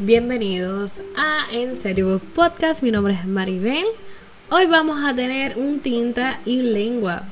[0.00, 2.84] Bienvenidos a En Serio Podcast.
[2.84, 3.84] Mi nombre es Maribel.
[4.48, 7.24] Hoy vamos a tener un tinta y lengua.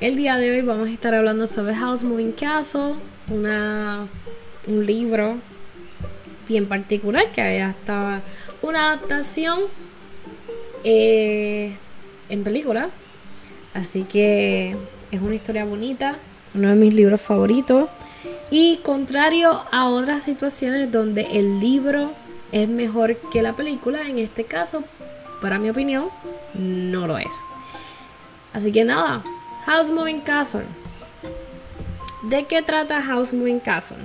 [0.00, 2.94] El día de hoy vamos a estar hablando sobre House Moving Castle,
[3.30, 4.08] una,
[4.66, 5.36] un libro
[6.48, 8.20] bien particular que hasta
[8.62, 9.60] una adaptación
[10.82, 11.76] eh,
[12.28, 12.90] en película.
[13.74, 14.76] Así que
[15.12, 16.16] es una historia bonita,
[16.56, 17.88] uno de mis libros favoritos.
[18.54, 22.12] Y contrario a otras situaciones donde el libro
[22.52, 24.84] es mejor que la película, en este caso,
[25.40, 26.10] para mi opinión,
[26.52, 27.32] no lo es.
[28.52, 29.22] Así que nada,
[29.64, 30.66] House Moving Castle.
[32.24, 33.96] ¿De qué trata House Moving Castle?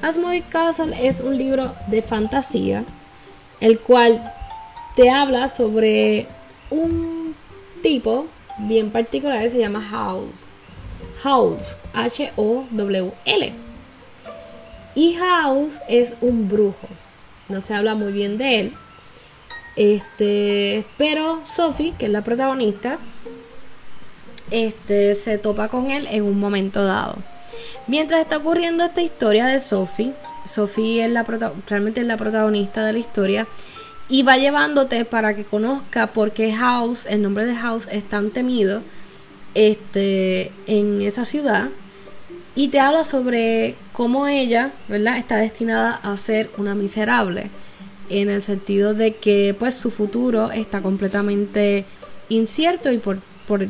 [0.00, 2.86] House Moving Castle es un libro de fantasía,
[3.60, 4.32] el cual
[4.96, 6.26] te habla sobre
[6.70, 7.34] un
[7.82, 8.28] tipo
[8.60, 10.51] bien particular se llama House
[11.22, 13.52] House, H-O-W-L.
[14.94, 16.88] Y House es un brujo.
[17.48, 18.72] No se habla muy bien de él.
[19.76, 22.98] Este, pero Sophie, que es la protagonista,
[24.50, 27.16] este, se topa con él en un momento dado.
[27.86, 30.12] Mientras está ocurriendo esta historia de Sophie,
[30.44, 31.22] Sophie es la
[31.68, 33.46] realmente es la protagonista de la historia
[34.08, 38.30] y va llevándote para que conozca por qué House, el nombre de House es tan
[38.30, 38.82] temido
[39.54, 41.68] este, en esa ciudad
[42.54, 45.18] y te habla sobre cómo ella, ¿verdad?
[45.18, 47.50] Está destinada a ser una miserable
[48.10, 51.86] en el sentido de que pues su futuro está completamente
[52.28, 53.66] incierto y por, por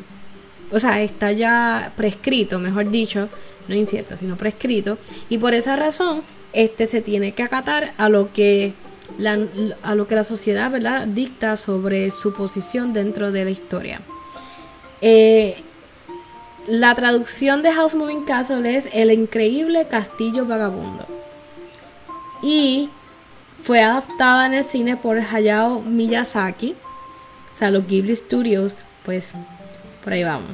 [0.72, 3.28] o sea, está ya prescrito, mejor dicho,
[3.68, 8.32] no incierto, sino prescrito y por esa razón este se tiene que acatar a lo
[8.32, 8.74] que
[9.18, 9.38] la,
[9.82, 11.06] a lo que la sociedad, ¿verdad?
[11.06, 14.00] dicta sobre su posición dentro de la historia.
[15.00, 15.56] Eh,
[16.66, 21.06] la traducción de House Moving Castle es El increíble castillo vagabundo.
[22.42, 22.90] Y
[23.62, 26.74] fue adaptada en el cine por Hayao Miyazaki.
[27.52, 29.32] O sea, los Ghibli Studios, pues
[30.02, 30.50] por ahí vamos.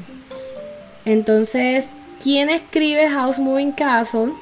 [1.05, 1.89] Entonces,
[2.23, 4.33] quien escribe House Moving Castle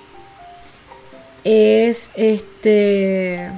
[1.45, 3.51] es este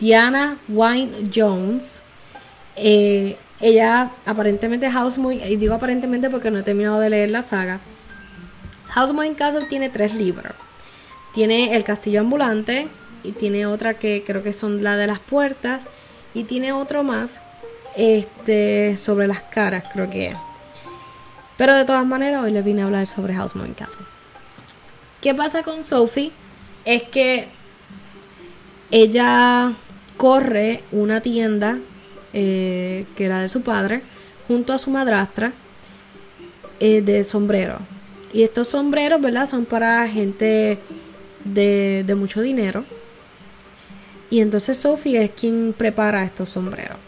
[0.00, 2.02] Diana Wine Jones.
[2.76, 7.42] Eh, ella aparentemente House Moving, y digo aparentemente porque no he terminado de leer la
[7.42, 7.80] saga.
[8.88, 10.52] House Moving Castle tiene tres libros.
[11.34, 12.88] Tiene El Castillo Ambulante
[13.22, 15.84] y tiene otra que creo que son la de las puertas
[16.34, 17.40] y tiene otro más
[17.96, 20.34] este sobre las caras, creo que
[21.56, 24.06] Pero de todas maneras hoy les vine a hablar sobre House Moving Castle.
[25.20, 26.30] ¿Qué pasa con Sophie?
[26.84, 27.48] Es que
[28.92, 29.72] ella
[30.16, 31.78] corre una tienda
[32.32, 34.02] eh, que era de su padre,
[34.46, 35.52] junto a su madrastra,
[36.80, 37.78] eh, de sombrero.
[38.32, 39.46] Y estos sombreros, ¿verdad?
[39.46, 40.78] Son para gente
[41.44, 42.84] de, de mucho dinero.
[44.30, 46.98] Y entonces Sophie es quien prepara estos sombreros.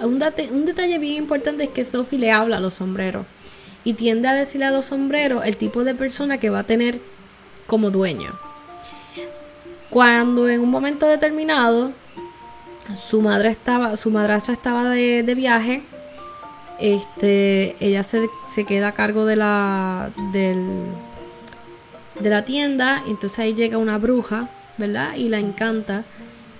[0.00, 0.22] Un,
[0.52, 3.26] un, detalle bien importante es que Sophie le habla a los sombreros
[3.84, 6.98] y tiende a decirle a los sombreros el tipo de persona que va a tener
[7.66, 8.34] como dueño.
[9.90, 11.92] Cuando en un momento determinado
[12.94, 15.82] su madre estaba, su madrastra estaba de, viaje.
[16.78, 20.84] Este, ella se, se, queda a cargo de la, del,
[22.20, 23.02] de la tienda.
[23.08, 25.14] Entonces ahí llega una bruja, ¿verdad?
[25.16, 26.04] Y la encanta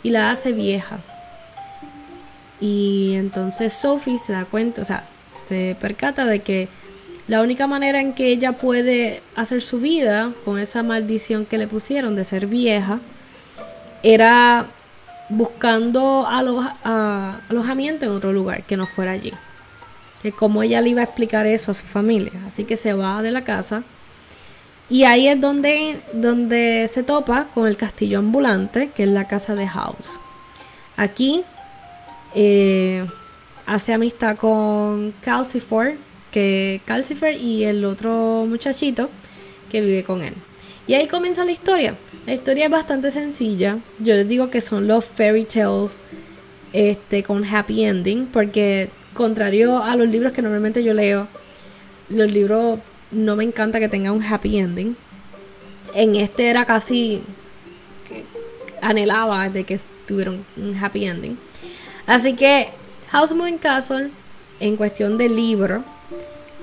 [0.03, 0.99] y la hace vieja.
[2.61, 5.05] Y entonces Sophie se da cuenta, o sea,
[5.35, 6.69] se percata de que
[7.29, 11.67] la única manera en que ella puede hacer su vida con esa maldición que le
[11.67, 13.01] pusieron de ser vieja
[14.03, 14.67] era
[15.29, 19.33] buscando alojamiento en otro lugar que no fuera allí.
[20.23, 22.33] Que como ella le iba a explicar eso a su familia.
[22.47, 23.83] Así que se va de la casa.
[24.89, 29.55] Y ahí es donde, donde se topa con el castillo ambulante, que es la casa
[29.55, 30.21] de House.
[30.97, 31.43] Aquí
[32.35, 33.05] eh,
[33.67, 35.97] hace amistad con Calcifer,
[36.31, 39.11] que Calcifer y el otro muchachito
[39.71, 40.35] que vive con él.
[40.86, 41.97] Y ahí comienza la historia.
[42.27, 43.78] La historia es bastante sencilla.
[43.98, 46.03] Yo les digo que son los fairy tales
[46.72, 51.27] este, con happy ending, porque contrario a los libros que normalmente yo leo,
[52.09, 52.80] los libros
[53.10, 54.97] no me encanta que tengan un happy ending.
[55.94, 57.22] En este era casi
[58.80, 61.38] anhelaba de que tuvieran un happy ending.
[62.06, 62.68] Así que
[63.10, 64.10] House Moving Castle,
[64.60, 65.84] en cuestión de libro,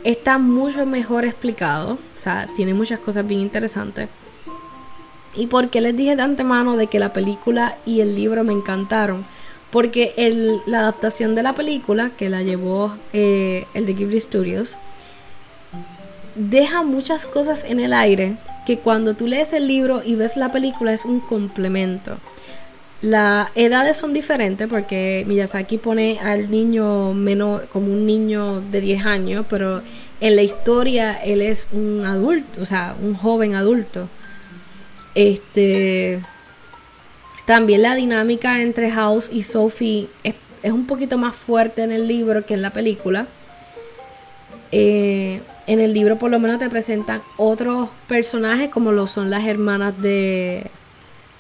[0.03, 1.93] está mucho mejor explicado.
[1.93, 4.09] O sea, tiene muchas cosas bien interesantes.
[5.35, 8.53] ¿Y por qué les dije de antemano de que la película y el libro me
[8.53, 9.25] encantaron?
[9.71, 14.77] Porque el, la adaptación de la película, que la llevó eh, el de Ghibli Studios,
[16.35, 20.51] deja muchas cosas en el aire que cuando tú lees el libro y ves la
[20.51, 22.17] película es un complemento.
[23.03, 29.05] Las edades son diferentes porque Miyazaki pone al niño menor como un niño de 10
[29.05, 29.81] años, pero
[30.21, 34.07] en la historia él es un adulto, o sea, un joven adulto.
[35.15, 36.21] Este
[37.45, 42.45] también la dinámica entre House y Sophie es, un poquito más fuerte en el libro
[42.45, 43.27] que en la película.
[44.71, 49.45] Eh, en el libro por lo menos te presentan otros personajes como lo son las
[49.45, 50.71] hermanas de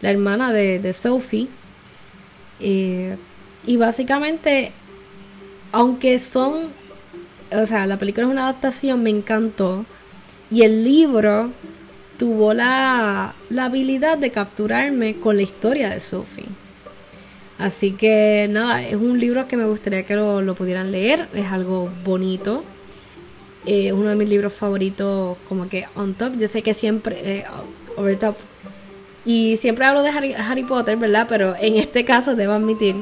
[0.03, 1.47] la hermana de, Sophie
[2.59, 3.17] eh,
[3.65, 4.71] y básicamente
[5.71, 6.67] aunque son
[7.51, 9.85] o sea la película es una adaptación me encantó
[10.51, 11.49] y el libro
[12.19, 16.49] tuvo la, la habilidad de capturarme con la historia de Sophie
[17.57, 21.47] así que nada es un libro que me gustaría que lo, lo pudieran leer es
[21.47, 22.65] algo bonito
[23.65, 26.33] eh, uno de mis libros favoritos, como que on top.
[26.37, 27.45] Yo sé que siempre, eh,
[27.95, 28.35] over top.
[29.25, 31.27] Y siempre hablo de Harry, Potter, ¿verdad?
[31.29, 32.95] Pero en este caso debo admitir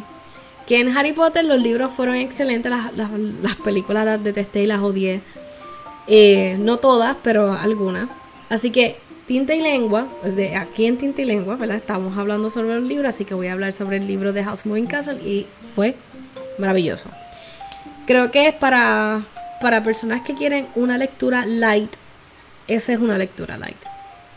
[0.67, 4.81] que en Harry Potter los libros fueron excelentes, las, las, películas las detesté y las
[4.81, 5.21] odié.
[6.07, 8.09] Eh, no todas, pero algunas.
[8.49, 8.97] Así que
[9.27, 11.77] Tinta y Lengua, de aquí en Tinta y Lengua, ¿verdad?
[11.77, 14.65] Estamos hablando sobre los libros, así que voy a hablar sobre el libro de House
[14.65, 15.95] Moving Castle y fue
[16.59, 17.09] maravilloso.
[18.05, 19.21] Creo que es para
[19.61, 21.93] para personas que quieren una lectura light,
[22.67, 23.77] esa es una lectura light.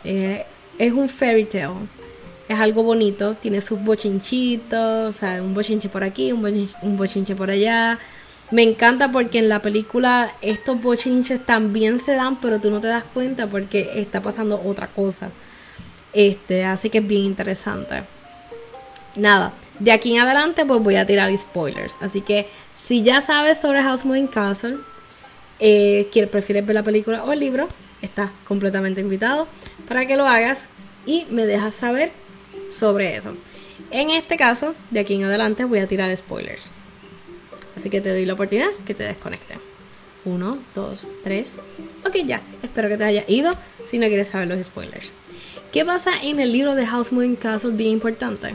[0.04, 0.44] Eh,
[0.78, 1.74] es un fairy tale.
[2.48, 7.50] Es algo bonito, tiene sus bochinchitos, o sea, un bochinche por aquí, un bochinche, por
[7.50, 7.98] allá.
[8.50, 12.88] Me encanta porque en la película estos bochinches también se dan, pero tú no te
[12.88, 15.30] das cuenta porque está pasando otra cosa.
[16.12, 18.02] Este, así que es bien interesante.
[19.16, 21.96] Nada, de aquí en adelante pues voy a tirar spoilers.
[22.02, 22.46] Así que
[22.76, 24.76] si ya sabes sobre House Moving Castle,
[25.60, 27.68] eh, prefieres ver la película o el libro,
[28.04, 29.46] estás completamente invitado
[29.88, 30.68] para que lo hagas
[31.06, 32.12] y me dejas saber
[32.70, 33.34] sobre eso.
[33.90, 36.70] En este caso, de aquí en adelante voy a tirar spoilers.
[37.76, 39.58] Así que te doy la oportunidad que te desconecte.
[40.24, 41.56] Uno, dos, tres.
[42.06, 42.40] Ok, ya.
[42.62, 43.52] Espero que te haya ido
[43.88, 45.12] si no quieres saber los spoilers.
[45.72, 47.72] ¿Qué pasa en el libro de House Moving Castle?
[47.72, 48.54] Bien importante.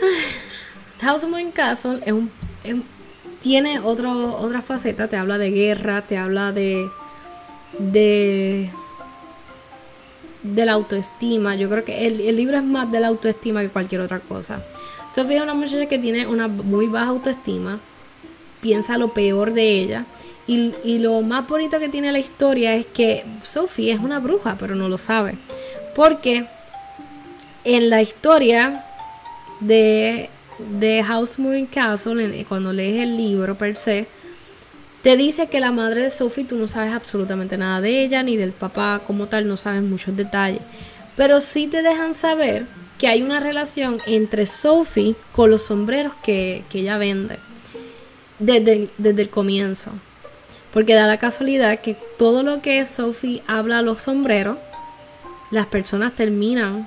[1.00, 2.30] House Moving Castle es un,
[3.40, 6.88] tiene otra faceta, te habla de guerra, te habla de,
[7.78, 8.70] de,
[10.42, 11.56] de la autoestima.
[11.56, 14.64] Yo creo que el, libro es más de la autoestima que cualquier otra cosa.
[15.14, 17.80] Sofía es una muchacha que tiene una muy baja autoestima,
[18.60, 20.04] piensa lo peor de ella.
[20.46, 24.56] Y, y lo más bonito que tiene la historia es que Sophie es una bruja,
[24.58, 25.38] pero no lo sabe.
[25.94, 26.46] Porque
[27.64, 28.84] en la historia
[29.60, 30.30] de
[30.68, 34.06] de House Moving Castle, cuando lees el libro per se,
[35.02, 38.36] te dice que la madre de Sophie tú no sabes absolutamente nada de ella, ni
[38.36, 40.62] del papá como tal, no sabes muchos detalles.
[41.16, 42.66] Pero sí te dejan saber
[42.98, 47.38] que hay una relación entre Sophie con los sombreros que, ella vende
[48.38, 49.90] desde, desde, el comienzo.
[50.72, 54.58] Porque da la casualidad que todo lo que Sophie habla a los sombreros,
[55.50, 56.86] las personas terminan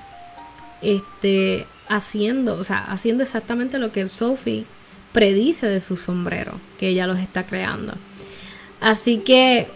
[0.81, 4.65] este, haciendo, o sea, haciendo exactamente lo que Sophie
[5.13, 7.93] predice de su sombrero, que ella los está creando.
[8.81, 9.67] Así que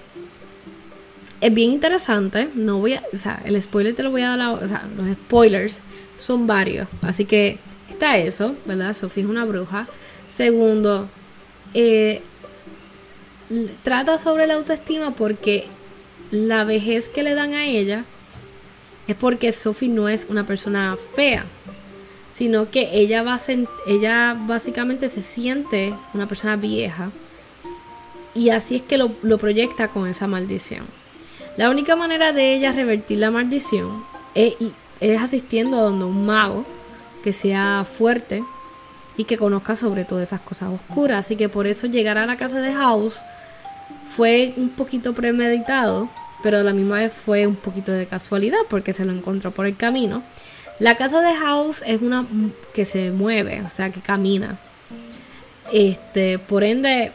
[1.39, 4.50] es bien interesante, no voy a, o sea, el spoiler te lo voy a dar,
[4.62, 5.82] o sea, los spoilers
[6.17, 8.94] son varios, así que está eso, ¿verdad?
[8.94, 9.88] Sophie es una bruja.
[10.27, 11.08] Segundo,
[11.74, 12.22] eh,
[13.84, 15.67] trata sobre la autoestima porque
[16.32, 18.03] la vejez que le dan a ella
[19.08, 21.46] es porque Sophie no es una persona fea,
[22.38, 23.39] sino que ella, va
[23.88, 27.10] ella básicamente se siente una persona vieja
[28.36, 30.86] y así es que lo, proyecta con esa maldición.
[31.58, 34.03] La única manera de ella revertir la maldición
[34.36, 34.53] es,
[35.00, 36.63] es asistiendo a donde un mago
[37.24, 38.44] que sea fuerte
[39.17, 41.25] y que conozca sobre todo esas cosas oscuras.
[41.25, 43.20] Así que por eso llegar a la casa de House
[44.08, 46.08] fue un poquito premeditado,
[46.44, 49.65] pero a la misma vez fue un poquito de casualidad porque se lo encontró por
[49.65, 50.22] el camino.
[50.79, 52.25] La casa de House es una
[52.74, 54.60] que se mueve, o sea, que camina.
[55.74, 57.12] Este, por ende,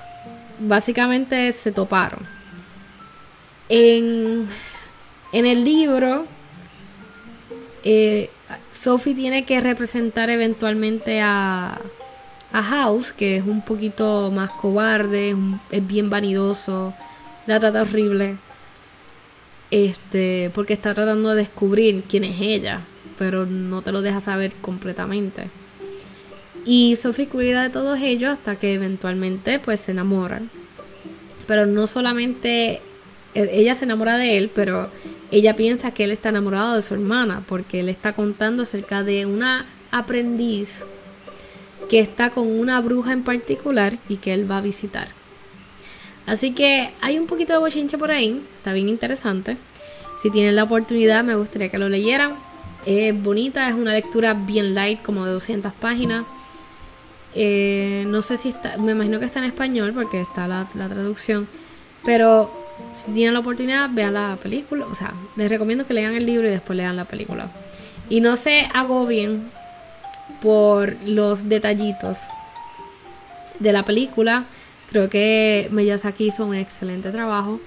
[0.58, 2.20] básicamente se toparon.
[3.68, 4.48] En,
[5.32, 6.26] en el libro,
[7.84, 8.30] eh,
[8.72, 11.80] Sophie tiene que representar eventualmente a,
[12.52, 15.36] a House, que es un poquito más cobarde,
[15.70, 16.94] es bien vanidoso,
[17.46, 18.36] la trata horrible.
[19.70, 22.82] Este, porque está tratando de descubrir quién es ella
[23.18, 25.48] pero no te lo deja saber completamente.
[26.64, 30.50] Y Sophie cuida de todos ellos hasta que eventualmente pues se enamoran.
[31.46, 32.80] Pero no solamente
[33.34, 34.88] e, ella se enamora de él, pero
[35.30, 39.26] ella piensa que él está enamorado de su hermana porque él está contando acerca de
[39.26, 40.84] una aprendiz
[41.90, 45.08] que está con una bruja en particular y que él va a visitar.
[46.26, 49.56] Así que hay un poquito de bochinche por ahí, está bien interesante.
[50.22, 52.34] Si tienen la oportunidad, me gustaría que lo leyeran.
[52.84, 56.24] Es bonita, es una lectura bien light, como de 200 páginas.
[57.34, 60.88] Eh, no sé si está, me imagino que está en español porque está la, la
[60.88, 61.48] traducción.
[62.04, 62.52] Pero
[62.94, 64.86] si tienen la oportunidad, vean la película.
[64.86, 67.48] O sea, les recomiendo que lean el libro y después lean la película.
[68.08, 69.50] Y no se agobien
[70.40, 72.26] por los detallitos
[73.58, 74.44] de la película.
[74.90, 77.60] Creo que Miyazaki hizo un excelente trabajo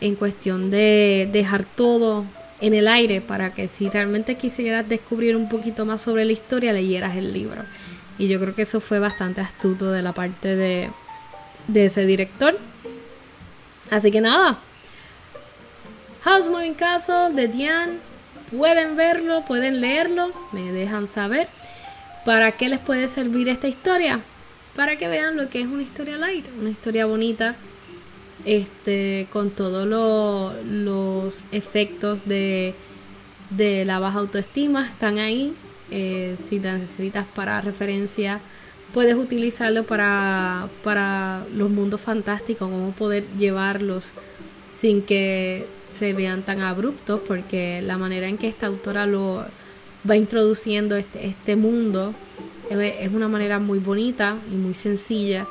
[0.00, 2.24] en cuestión de dejar todo
[2.62, 6.72] en el aire para que si realmente quisieras descubrir un poquito más sobre la historia,
[6.72, 7.64] leyeras el libro.
[8.18, 10.90] Y yo creo que eso fue bastante astuto de la parte de,
[11.66, 12.56] de ese director.
[13.90, 14.58] Así que nada.
[16.22, 17.98] House Moving Castle de Diane.
[18.56, 21.48] Pueden verlo, pueden leerlo, me dejan saber.
[22.24, 24.20] ¿Para qué les puede servir esta historia?
[24.76, 27.56] Para que vean lo que es una historia light, una historia bonita,
[28.44, 32.74] este, con todos los efectos de,
[33.50, 35.54] de la baja autoestima, están ahí.
[35.90, 38.40] Eh, si la necesitas para referencia,
[38.94, 44.12] puedes utilizarlo para, para los mundos fantásticos, cómo poder llevarlos
[44.72, 49.44] sin que se vean tan abruptos, porque la manera en que esta autora lo
[50.08, 52.14] va introduciendo este, este mundo
[52.80, 55.46] es una manera muy bonita y muy sencilla.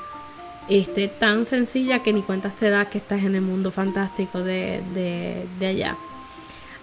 [0.69, 4.81] Este, tan sencilla que ni cuentas te das que estás en el mundo fantástico de,
[5.59, 5.97] de, allá.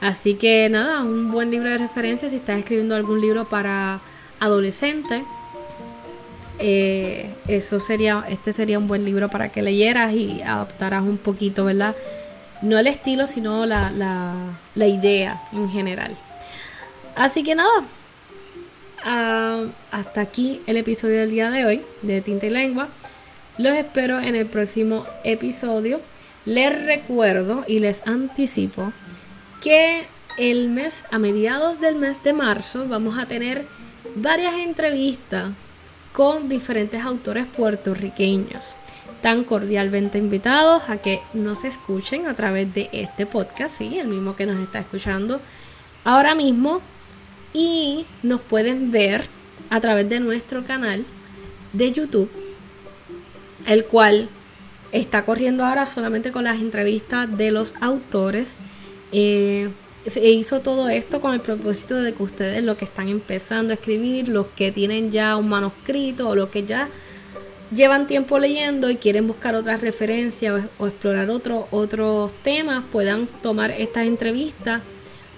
[0.00, 4.00] Así que nada, un buen libro de referencia si estás escribiendo algún libro para
[4.40, 5.22] adolescentes.
[6.58, 11.64] Eh, eso sería, este sería un buen libro para que leyeras y adaptaras un poquito,
[11.64, 11.94] ¿verdad?
[12.62, 14.34] No el estilo, sino la, la,
[14.74, 16.16] la idea en general.
[17.14, 17.84] Así que nada,
[19.04, 22.88] ah, hasta aquí el episodio del día de hoy de Tinta y Lengua.
[23.58, 26.00] Los espero en el próximo episodio.
[26.44, 28.92] Les recuerdo y les anticipo
[29.60, 33.66] que el mes, a mediados del mes de marzo, vamos a tener
[34.14, 35.50] varias entrevistas
[36.12, 38.74] con diferentes autores puertorriqueños.
[39.22, 44.36] Tan cordialmente invitados a que nos escuchen a través de este podcast, sí, el mismo
[44.36, 45.40] que nos está escuchando
[46.04, 46.80] ahora mismo.
[47.52, 49.24] Y nos pueden ver
[49.70, 51.04] a través de nuestro canal
[51.72, 52.30] de YouTube,
[53.68, 54.28] el cual
[54.92, 58.56] está corriendo ahora solamente con las entrevistas de los autores.
[59.12, 59.68] Eh,
[60.06, 63.74] se hizo todo esto con el propósito de que ustedes, los que están empezando a
[63.74, 66.88] escribir, los que tienen ya un manuscrito o los que ya
[67.70, 73.70] llevan tiempo leyendo y quieren buscar otras referencias o, explorar otro, otros temas, puedan tomar
[73.72, 74.80] estas entrevistas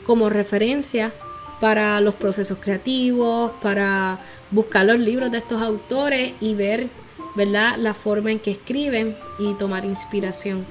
[0.07, 1.13] como referencia
[1.61, 4.21] para los procesos creativos, para
[4.53, 6.87] buscar los libros de estos autores y ver
[7.35, 7.77] ¿verdad?
[7.77, 10.65] la forma en que escriben y tomar inspiración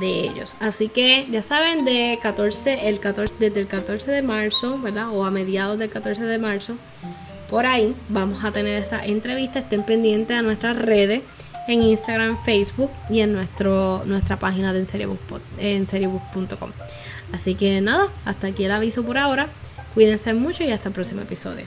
[0.00, 0.56] de ellos.
[0.60, 5.08] Así que ya saben, de 14, el 14, desde el 14 de marzo, ¿verdad?
[5.10, 6.74] O a mediados del 14 de marzo,
[7.50, 9.60] por ahí vamos a tener esa entrevista.
[9.60, 11.22] Estén pendientes a nuestras redes
[11.66, 14.80] en Instagram, Facebook y en nuestro, nuestra página de
[15.58, 16.70] enseriebook.com.
[17.32, 19.48] Así que nada, hasta aquí el aviso por ahora.
[19.94, 21.64] Cuídense mucho y hasta el próximo episodio.